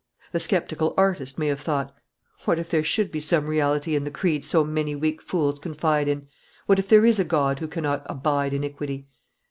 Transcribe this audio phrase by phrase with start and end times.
[0.31, 1.93] The sceptical artist may have thought,
[2.45, 6.07] "What if there should be some reality in the creed so many weak fools confide
[6.07, 6.25] in?
[6.65, 9.07] What if there is a God who cannot abide iniquity?"